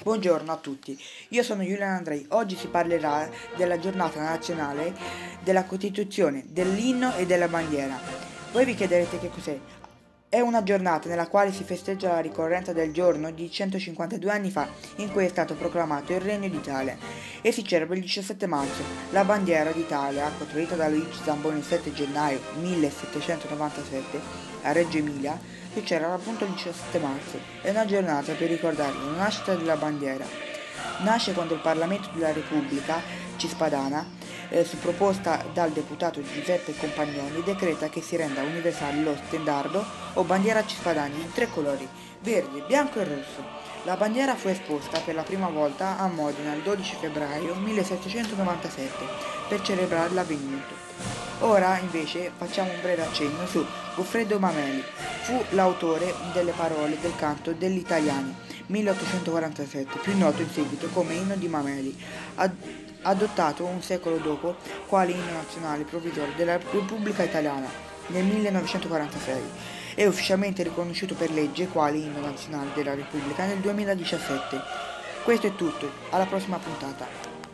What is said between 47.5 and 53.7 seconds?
1797 per celebrare l'avvenuto. Ora invece facciamo un breve accenno su